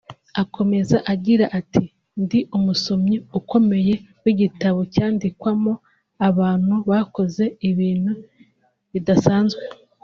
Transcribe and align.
Akomeza 0.41 0.97
agira 1.13 1.45
ati 1.59 1.83
“Ndi 2.21 2.39
umusomyi 2.57 3.17
ukomeye 3.39 3.93
w’igitabo 4.23 4.79
cyandikwamo 4.93 5.73
abantu 6.27 6.73
bakoze 6.89 7.43
ibintu 7.69 8.11
bidasanze 8.93 9.57